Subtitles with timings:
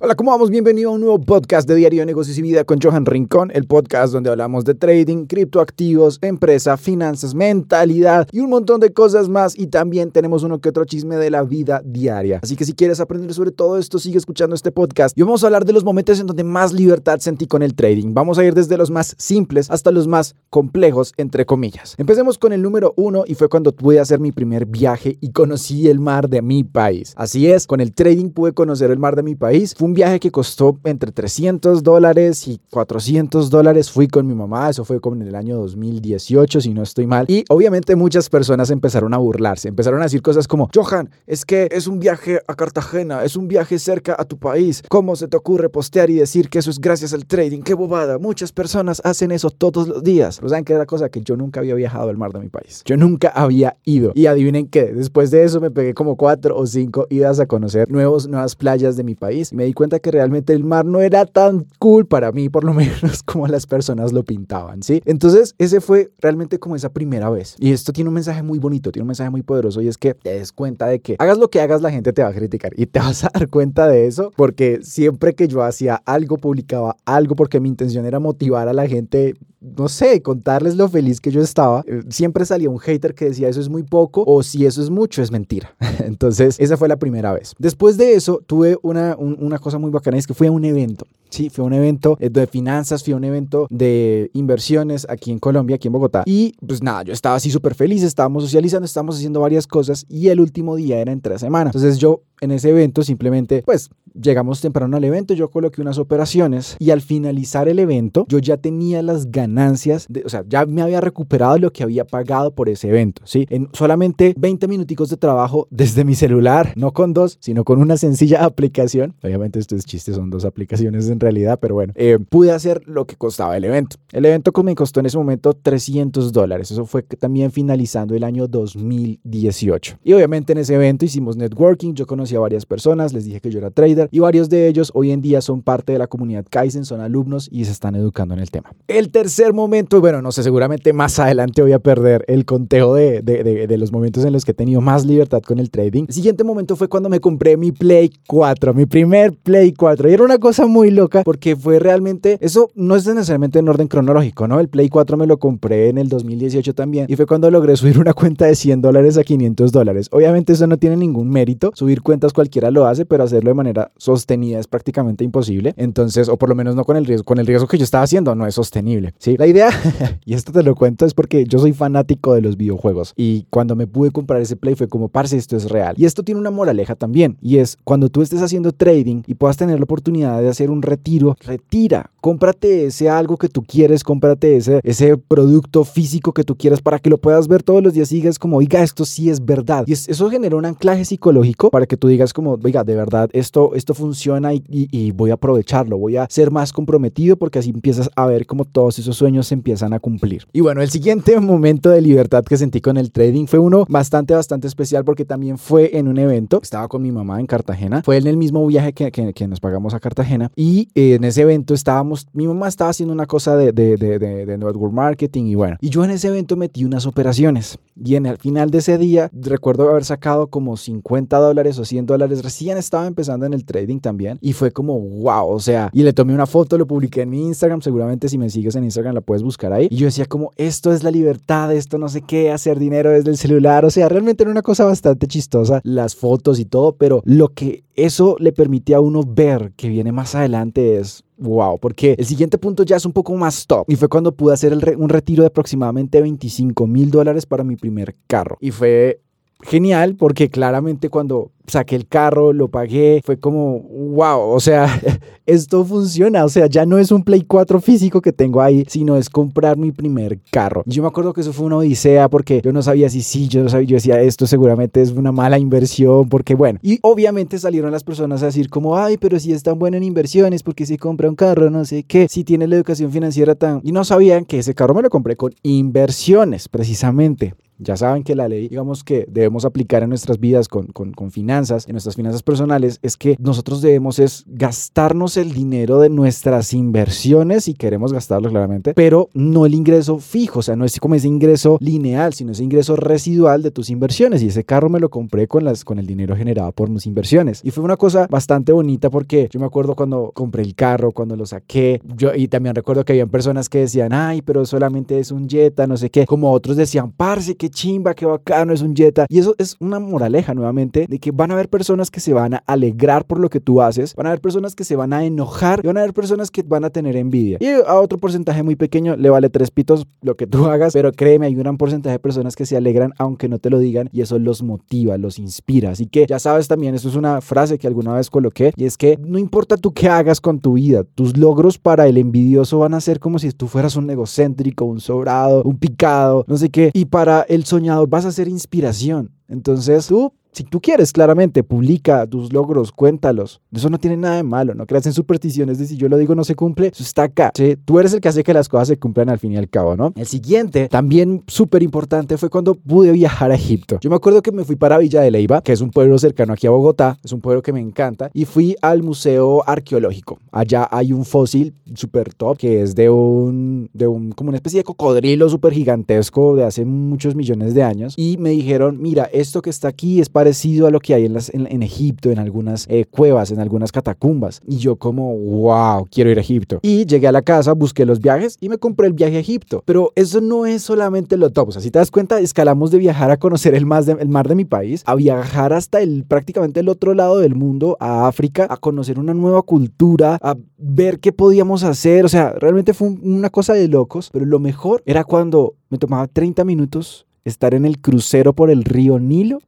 [0.00, 0.50] Hola, ¿cómo vamos?
[0.50, 3.64] Bienvenido a un nuevo podcast de Diario de Negocios y Vida con Johan Rincón, el
[3.64, 9.56] podcast donde hablamos de trading, criptoactivos, empresa, finanzas, mentalidad y un montón de cosas más.
[9.56, 12.40] Y también tenemos uno que otro chisme de la vida diaria.
[12.42, 15.16] Así que si quieres aprender sobre todo esto, sigue escuchando este podcast.
[15.16, 18.14] Y vamos a hablar de los momentos en donde más libertad sentí con el trading.
[18.14, 21.94] Vamos a ir desde los más simples hasta los más complejos, entre comillas.
[21.98, 25.88] Empecemos con el número uno y fue cuando pude hacer mi primer viaje y conocí
[25.88, 27.14] el mar de mi país.
[27.16, 30.30] Así es, con el trading pude conocer el mar de mi país un viaje que
[30.30, 33.90] costó entre 300 dólares y 400 dólares.
[33.90, 37.26] Fui con mi mamá, eso fue como en el año 2018, si no estoy mal.
[37.28, 41.68] Y obviamente muchas personas empezaron a burlarse, empezaron a decir cosas como, Johan, es que
[41.70, 44.82] es un viaje a Cartagena, es un viaje cerca a tu país.
[44.88, 47.62] ¿Cómo se te ocurre postear y decir que eso es gracias al trading?
[47.62, 48.18] ¡Qué bobada!
[48.18, 50.38] Muchas personas hacen eso todos los días.
[50.38, 52.82] Pero saben que era cosa que yo nunca había viajado al mar de mi país.
[52.86, 54.12] Yo nunca había ido.
[54.14, 57.90] Y adivinen qué, después de eso me pegué como cuatro o cinco idas a conocer
[57.90, 59.52] nuevos, nuevas playas de mi país.
[59.52, 62.64] Y me di cuenta que realmente el mar no era tan cool para mí, por
[62.64, 65.02] lo menos como las personas lo pintaban, ¿sí?
[65.04, 67.56] Entonces, ese fue realmente como esa primera vez.
[67.58, 70.14] Y esto tiene un mensaje muy bonito, tiene un mensaje muy poderoso y es que
[70.14, 72.72] te des cuenta de que hagas lo que hagas, la gente te va a criticar
[72.76, 76.96] y te vas a dar cuenta de eso porque siempre que yo hacía algo, publicaba
[77.04, 79.34] algo porque mi intención era motivar a la gente
[79.76, 83.48] no sé, contarles lo feliz que yo estaba, eh, siempre salía un hater que decía
[83.48, 85.74] eso es muy poco o si eso es mucho es mentira.
[86.04, 87.54] Entonces, esa fue la primera vez.
[87.58, 91.06] Después de eso, tuve una, una cosa muy bacana, es que fui a un evento.
[91.34, 95.40] Sí, fue un evento eh, de finanzas, fui a un evento de inversiones aquí en
[95.40, 96.22] Colombia, aquí en Bogotá.
[96.26, 100.28] Y pues nada, yo estaba así súper feliz, estábamos socializando, estábamos haciendo varias cosas y
[100.28, 101.74] el último día era en tres semanas.
[101.74, 106.76] Entonces yo en ese evento simplemente pues llegamos temprano al evento, yo coloqué unas operaciones
[106.78, 110.82] y al finalizar el evento yo ya tenía las ganancias, de, o sea, ya me
[110.82, 113.46] había recuperado lo que había pagado por ese evento, ¿sí?
[113.50, 117.96] En solamente 20 minuticos de trabajo desde mi celular, no con dos, sino con una
[117.96, 119.14] sencilla aplicación.
[119.22, 123.16] Obviamente estos chistes son dos aplicaciones en realidad, pero bueno, eh, pude hacer lo que
[123.16, 123.96] costaba el evento.
[124.12, 128.46] El evento me costó en ese momento 300 dólares, eso fue también finalizando el año
[128.46, 129.98] 2018.
[130.04, 133.50] Y obviamente en ese evento hicimos networking, yo conocí a varias personas, les dije que
[133.50, 136.46] yo era trader, y varios de ellos hoy en día son parte de la comunidad
[136.48, 138.72] Kaizen, son alumnos y se están educando en el tema.
[138.86, 143.22] El tercer momento, bueno, no sé, seguramente más adelante voy a perder el conteo de,
[143.22, 146.04] de, de, los momentos en los que he tenido más libertad con el trading.
[146.08, 150.08] El siguiente momento fue cuando me compré mi Play 4, mi primer Play 4.
[150.08, 153.88] Y era una cosa muy loca porque fue realmente, eso no es necesariamente en orden
[153.88, 154.60] cronológico, ¿no?
[154.60, 157.98] El Play 4 me lo compré en el 2018 también y fue cuando logré subir
[157.98, 160.08] una cuenta de 100 dólares a 500 dólares.
[160.10, 163.92] Obviamente eso no tiene ningún mérito, subir cuentas cualquiera lo hace, pero hacerlo de manera
[163.96, 165.74] sostenida es prácticamente imposible.
[165.76, 168.04] Entonces, o por lo menos no con el riesgo, con el riesgo que yo estaba
[168.04, 169.14] haciendo, no es sostenible.
[169.18, 169.70] Sí, la idea,
[170.24, 173.76] y esto te lo cuento, es porque yo soy fanático de los videojuegos y cuando
[173.76, 175.94] me pude comprar ese Play fue como, parce, esto es real.
[175.98, 179.56] Y esto tiene una moraleja también, y es cuando tú estés haciendo trading y puedas
[179.56, 184.56] tener la oportunidad de hacer un retiro, retira, cómprate ese algo que tú quieres, cómprate
[184.56, 188.10] ese, ese producto físico que tú quieras para que lo puedas ver todos los días
[188.12, 189.84] y digas como, oiga, esto sí es verdad.
[189.86, 193.74] Y eso genera un anclaje psicológico para que tú digas como, oiga, de verdad, esto,
[193.74, 198.26] esto funciona y, voy a aprovecharlo, voy a ser más comprometido porque así empiezas a
[198.26, 200.46] ver cómo todos esos sueños se empiezan a cumplir.
[200.52, 204.34] Y bueno, el siguiente momento de libertad que sentí con el trading fue uno bastante,
[204.34, 208.16] bastante especial porque también fue en un evento, estaba con mi mamá en Cartagena, fue
[208.16, 212.26] en el mismo viaje que, que, nos pagamos a Cartagena y en ese evento estábamos,
[212.32, 215.90] mi mamá estaba haciendo una cosa de, de, de, de, network marketing y bueno, y
[215.90, 217.78] yo en ese evento metí unas operaciones.
[218.02, 222.06] Y en el final de ese día recuerdo haber sacado como 50 dólares o 100
[222.06, 226.02] dólares, recién estaba empezando en el trading también y fue como wow, o sea, y
[226.02, 229.14] le tomé una foto, lo publiqué en mi Instagram, seguramente si me sigues en Instagram
[229.14, 229.88] la puedes buscar ahí.
[229.90, 233.30] Y yo decía como esto es la libertad, esto no sé qué, hacer dinero desde
[233.30, 237.22] el celular, o sea, realmente era una cosa bastante chistosa las fotos y todo, pero
[237.24, 242.14] lo que eso le permite a uno ver que viene más adelante es wow, porque
[242.18, 243.84] el siguiente punto ya es un poco más top.
[243.88, 248.16] Y fue cuando pude hacer un retiro de aproximadamente 25 mil dólares para mi primer
[248.26, 248.56] carro.
[248.60, 249.20] Y fue
[249.62, 254.86] genial porque claramente cuando saqué el carro, lo pagué, fue como, wow, o sea,
[255.46, 259.16] esto funciona, o sea, ya no es un Play 4 físico que tengo ahí, sino
[259.16, 260.82] es comprar mi primer carro.
[260.86, 263.62] Yo me acuerdo que eso fue una odisea porque yo no sabía si sí, yo
[263.62, 267.90] no sabía, yo decía, esto seguramente es una mala inversión, porque bueno, y obviamente salieron
[267.90, 270.96] las personas a decir como, ay, pero si es tan bueno en inversiones, porque si
[270.98, 273.80] compra un carro, no sé qué, si tiene la educación financiera tan...
[273.82, 277.54] Y no sabían que ese carro me lo compré con inversiones, precisamente.
[277.78, 281.32] Ya saben que la ley, digamos que debemos aplicar en nuestras vidas con, con, con
[281.32, 286.08] finanzas finanzas, en nuestras finanzas personales, es que nosotros debemos es gastarnos el dinero de
[286.08, 290.98] nuestras inversiones y queremos gastarlo claramente, pero no el ingreso fijo, o sea, no es
[290.98, 294.42] como ese ingreso lineal, sino ese ingreso residual de tus inversiones.
[294.42, 297.60] Y ese carro me lo compré con, las, con el dinero generado por mis inversiones.
[297.62, 301.36] Y fue una cosa bastante bonita porque yo me acuerdo cuando compré el carro, cuando
[301.36, 305.30] lo saqué, yo, y también recuerdo que habían personas que decían, ay, pero solamente es
[305.30, 308.96] un Jetta, no sé qué, como otros decían, parce, qué chimba, qué bacano, es un
[308.96, 309.26] Jetta.
[309.28, 312.54] Y eso es una moraleja nuevamente de que van a haber personas que se van
[312.54, 315.26] a alegrar por lo que tú haces, van a haber personas que se van a
[315.26, 317.58] enojar y van a haber personas que van a tener envidia.
[317.60, 321.12] Y a otro porcentaje muy pequeño le vale tres pitos lo que tú hagas, pero
[321.12, 324.08] créeme, hay un gran porcentaje de personas que se alegran aunque no te lo digan
[324.10, 325.90] y eso los motiva, los inspira.
[325.90, 328.96] Así que ya sabes también, eso es una frase que alguna vez coloqué y es
[328.96, 332.94] que no importa tú qué hagas con tu vida, tus logros para el envidioso van
[332.94, 336.90] a ser como si tú fueras un egocéntrico, un sobrado, un picado, no sé qué.
[336.94, 339.30] Y para el soñador vas a ser inspiración.
[339.46, 343.60] Entonces tú si tú quieres, claramente, publica tus logros, cuéntalos.
[343.72, 344.74] Eso no tiene nada de malo.
[344.74, 347.52] No creas en supersticiones de si yo lo digo no se cumple, eso está acá.
[347.54, 347.76] ¿sí?
[347.84, 349.96] Tú eres el que hace que las cosas se cumplan al fin y al cabo,
[349.96, 350.12] ¿no?
[350.16, 353.98] El siguiente, también súper importante, fue cuando pude viajar a Egipto.
[354.00, 356.52] Yo me acuerdo que me fui para Villa de Leiva, que es un pueblo cercano
[356.52, 360.38] aquí a Bogotá, es un pueblo que me encanta, y fui al Museo Arqueológico.
[360.52, 364.80] Allá hay un fósil súper top que es de un, de un, como una especie
[364.80, 368.14] de cocodrilo súper gigantesco de hace muchos millones de años.
[368.16, 371.24] Y me dijeron, mira, esto que está aquí es para parecido a lo que hay
[371.24, 374.60] en, las, en, Egipto, en algunas eh, cuevas, en algunas catacumbas.
[374.68, 376.80] Y yo como, wow, quiero ir a Egipto.
[376.82, 379.82] Y llegué a la casa, busqué los viajes y me compré el viaje a Egipto.
[379.86, 381.70] Pero eso no es solamente lo top.
[381.70, 384.28] O sea, si te das cuenta, escalamos de viajar a conocer el mar de, el
[384.28, 388.28] mar de mi país, a viajar hasta el, prácticamente el otro lado del mundo, a
[388.28, 392.26] África, a conocer una nueva cultura, a ver qué podíamos hacer.
[392.26, 394.28] O sea, realmente fue una cosa de locos.
[394.30, 398.84] Pero lo mejor era cuando me tomaba 30 minutos estar en el crucero por el
[398.84, 399.60] río Nilo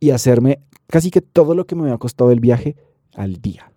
[0.00, 2.76] y hacerme casi que todo lo que me había costado el viaje
[3.14, 3.72] al día.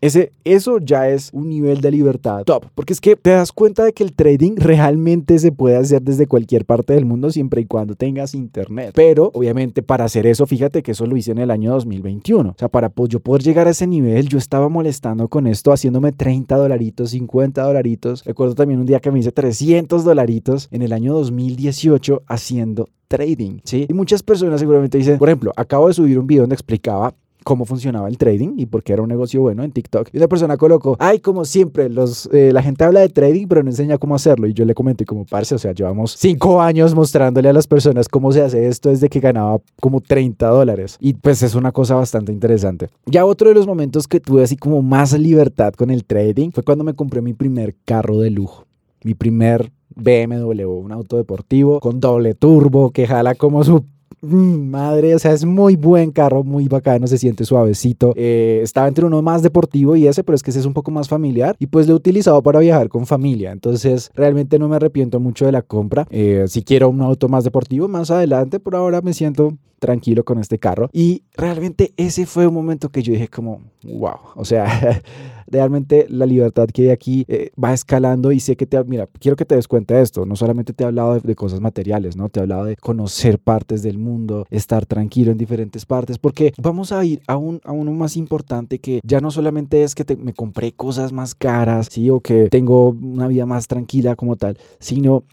[0.00, 3.84] Ese, eso ya es un nivel de libertad top, porque es que te das cuenta
[3.84, 7.66] de que el trading realmente se puede hacer desde cualquier parte del mundo siempre y
[7.66, 8.92] cuando tengas internet.
[8.94, 12.50] Pero obviamente para hacer eso, fíjate que eso lo hice en el año 2021.
[12.50, 16.12] O sea, para yo poder llegar a ese nivel, yo estaba molestando con esto, haciéndome
[16.12, 18.24] 30 dolaritos, 50 dolaritos.
[18.24, 23.58] Recuerdo también un día que me hice 300 dolaritos en el año 2018 haciendo trading,
[23.64, 23.86] ¿sí?
[23.88, 27.12] Y muchas personas seguramente dicen, por ejemplo, acabo de subir un video donde explicaba
[27.44, 30.08] cómo funcionaba el trading y por qué era un negocio bueno en TikTok.
[30.12, 33.62] Y una persona colocó, ay, como siempre, los, eh, la gente habla de trading, pero
[33.62, 34.46] no enseña cómo hacerlo.
[34.46, 38.08] Y yo le comenté como, parce, o sea, llevamos cinco años mostrándole a las personas
[38.08, 40.96] cómo se hace esto desde que ganaba como 30 dólares.
[41.00, 42.88] Y pues es una cosa bastante interesante.
[43.06, 46.62] Ya otro de los momentos que tuve así como más libertad con el trading fue
[46.62, 48.66] cuando me compré mi primer carro de lujo.
[49.02, 53.84] Mi primer BMW, un auto deportivo con doble turbo que jala como su
[54.22, 58.12] madre, o sea, es muy buen carro, muy bacano, se siente suavecito.
[58.16, 60.90] Eh, estaba entre uno más deportivo y ese, pero es que ese es un poco
[60.90, 63.52] más familiar y pues lo he utilizado para viajar con familia.
[63.52, 66.06] Entonces, realmente no me arrepiento mucho de la compra.
[66.10, 70.38] Eh, si quiero un auto más deportivo más adelante, por ahora me siento tranquilo con
[70.38, 70.88] este carro.
[70.92, 75.02] Y realmente ese fue un momento que yo dije como, wow, o sea,
[75.48, 79.36] realmente la libertad que hay aquí eh, va escalando y sé que te, mira, quiero
[79.36, 82.28] que te des cuenta de esto, no solamente te he hablado de, cosas materiales, ¿no?
[82.28, 86.92] Te he hablado de conocer partes del mundo, estar tranquilo en diferentes partes, porque vamos
[86.92, 90.34] a ir a, un, a uno más importante que ya no solamente es que me
[90.34, 92.10] compré cosas más caras, ¿sí?
[92.10, 95.24] O que tengo una vida más tranquila como tal, sino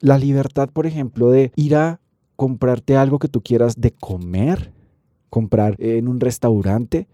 [0.00, 1.99] la libertad, por ejemplo, de ir a
[2.40, 4.72] comprarte algo que tú quieras de comer,
[5.28, 7.06] comprar en un restaurante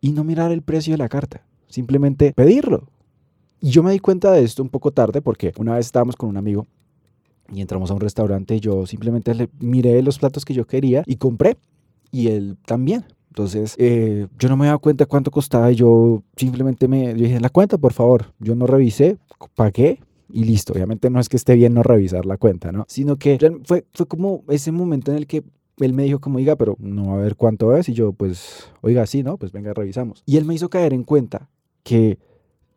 [0.00, 2.88] y no mirar el precio de la carta, simplemente pedirlo.
[3.60, 6.30] Y yo me di cuenta de esto un poco tarde porque una vez estábamos con
[6.30, 6.66] un amigo
[7.52, 11.02] y entramos a un restaurante y yo simplemente le miré los platos que yo quería
[11.04, 11.58] y compré
[12.10, 13.04] y él también.
[13.28, 17.50] Entonces, eh, yo no me daba cuenta cuánto costaba y yo simplemente me dije, la
[17.50, 18.32] cuenta, por favor.
[18.38, 19.18] Yo no revisé,
[19.54, 20.00] pagué
[20.32, 20.72] y listo.
[20.72, 22.84] Obviamente no es que esté bien no revisar la cuenta, ¿no?
[22.88, 25.44] Sino que fue, fue como ese momento en el que
[25.78, 27.88] él me dijo como, oiga, pero no a ver cuánto es.
[27.88, 29.36] Y yo, pues, oiga, sí, ¿no?
[29.36, 30.22] Pues venga, revisamos.
[30.26, 31.48] Y él me hizo caer en cuenta
[31.82, 32.18] que,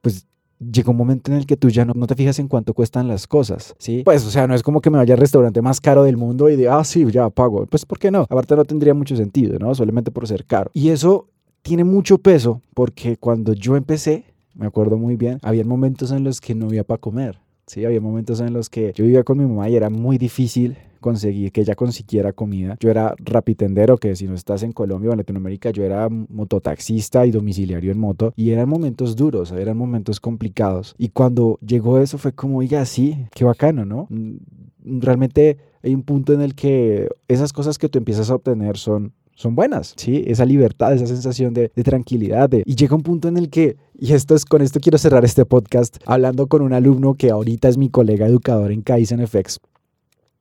[0.02, 0.26] pues,
[0.60, 3.08] llegó un momento en el que tú ya no, no, te fijas en cuánto cuestan
[3.08, 4.04] las cosas, ¿sí?
[4.06, 6.50] Pues, o sea, no es como que me vaya al restaurante más caro del mundo
[6.50, 7.66] y de, ah, sí, ya pago.
[7.66, 8.22] Pues, ¿por qué no?
[8.22, 9.76] Aparte no tendría mucho sentido, ¿no?
[9.76, 10.72] Solamente por ser caro.
[10.74, 11.28] Y eso
[11.62, 16.42] tiene mucho peso porque cuando yo empecé, me acuerdo muy bien, había momentos en los
[16.42, 17.40] que no había para comer.
[17.66, 20.76] Sí, había momentos en los que yo vivía con mi mamá y era muy difícil
[21.00, 22.78] conseguir que ella consiguiera comida.
[22.80, 27.26] Yo era rapitendero, que si no estás en Colombia o en Latinoamérica, yo era mototaxista
[27.26, 28.34] y domiciliario en moto.
[28.36, 30.96] Y eran momentos duros, eran momentos complicados.
[30.98, 34.08] Y cuando llegó eso fue como, oiga, sí, qué bacano, ¿no?
[34.10, 34.38] Mm,
[35.00, 39.14] realmente hay un punto en el que esas cosas que tú empiezas a obtener son
[39.36, 40.24] son buenas, ¿sí?
[40.28, 42.50] Esa libertad, esa sensación de, tranquilidad.
[42.66, 45.46] y llega un punto en el que, y esto es, con esto quiero cerrar este
[45.46, 49.60] podcast, hablando con un alumno que ahorita es mi colega educador en Kaizen FX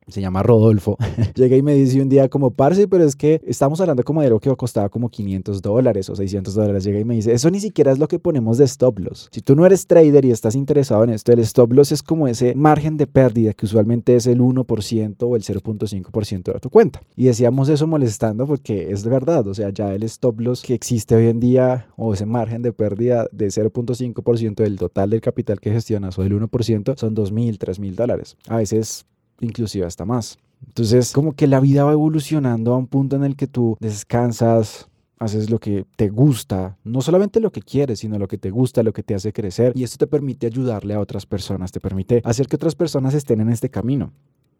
[0.07, 0.97] se llama Rodolfo,
[1.35, 4.27] llega y me dice un día como, parce, pero es que estamos hablando como de
[4.27, 6.83] algo que costaba como 500 dólares o 600 dólares.
[6.83, 9.29] Llega y me dice, eso ni siquiera es lo que ponemos de stop loss.
[9.31, 12.27] Si tú no eres trader y estás interesado en esto, el stop loss es como
[12.27, 17.01] ese margen de pérdida que usualmente es el 1% o el 0.5% de tu cuenta.
[17.15, 21.15] Y decíamos eso molestando porque es verdad, o sea, ya el stop loss que existe
[21.15, 25.71] hoy en día o ese margen de pérdida de 0.5% del total del capital que
[25.71, 28.37] gestionas o del 1% son 2.000, 3.000 dólares.
[28.47, 29.05] A veces
[29.45, 30.37] inclusive hasta más.
[30.65, 34.87] Entonces, como que la vida va evolucionando a un punto en el que tú descansas,
[35.19, 38.83] haces lo que te gusta, no solamente lo que quieres, sino lo que te gusta,
[38.83, 39.73] lo que te hace crecer.
[39.75, 43.41] Y esto te permite ayudarle a otras personas, te permite hacer que otras personas estén
[43.41, 44.11] en este camino.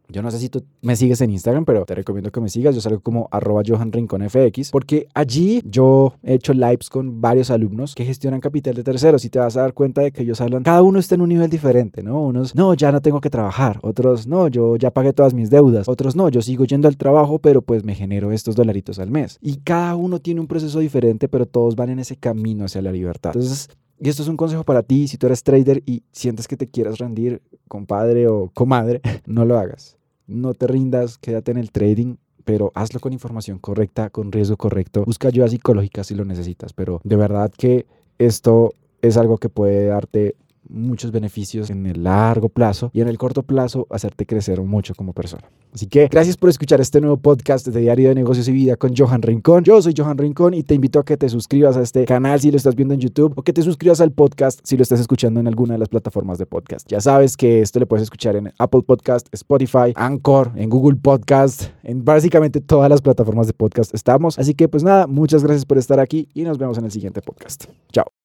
[0.10, 2.76] Yo no sé si tú me sigues en Instagram, pero te recomiendo que me sigas.
[2.76, 7.50] Yo salgo como arroba Johan Rincón FX, porque allí yo he hecho lives con varios
[7.50, 10.42] alumnos que gestionan capital de terceros y te vas a dar cuenta de que ellos
[10.42, 12.22] hablan, cada uno está en un nivel diferente, ¿no?
[12.22, 13.80] Unos, no, ya no tengo que trabajar.
[13.82, 15.88] Otros, no, yo ya pagué todas mis deudas.
[15.88, 19.38] Otros, no, yo sigo yendo al trabajo, pero pues me genero estos dolaritos al mes.
[19.42, 22.92] Y cada uno tiene un proceso diferente, pero todos van en ese camino hacia la
[22.92, 23.32] libertad.
[23.34, 23.70] Entonces,
[24.04, 26.68] y esto es un consejo para ti, si tú eres trader y sientes que te
[26.68, 29.98] quieras rendir, compadre o comadre, no lo hagas.
[30.28, 35.06] No te rindas, quédate en el trading, pero hazlo con información correcta, con riesgo correcto.
[35.06, 37.86] Busca ayuda psicológica si lo necesitas, pero de verdad que
[38.18, 40.36] esto es algo que puede darte
[40.70, 45.14] muchos beneficios en el largo plazo y en el corto plazo hacerte crecer mucho como
[45.14, 45.50] persona.
[45.74, 48.96] Así que gracias por escuchar este nuevo podcast de Diario de Negocios y Vida con
[48.96, 49.64] Johan Rincón.
[49.64, 52.52] Yo soy Johan Rincón y te invito a que te suscribas a este canal si
[52.52, 55.40] lo estás viendo en YouTube o que te suscribas al podcast si lo estás escuchando
[55.40, 56.88] en alguna de las plataformas de podcast.
[56.90, 61.72] Ya sabes que esto lo puedes escuchar en Apple Podcast, Spotify, Anchor, en Google Podcast,
[61.84, 64.38] en básicamente todas las plataformas de podcast estamos.
[64.38, 67.22] Así que pues nada, muchas gracias por estar aquí y nos vemos en el siguiente
[67.22, 67.66] podcast.
[67.92, 68.14] Chao.